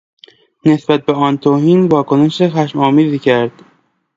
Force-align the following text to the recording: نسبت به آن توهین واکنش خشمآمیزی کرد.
نسبت 0.65 1.05
به 1.05 1.13
آن 1.13 1.37
توهین 1.37 1.87
واکنش 1.87 2.41
خشمآمیزی 2.41 3.19
کرد. 3.19 3.51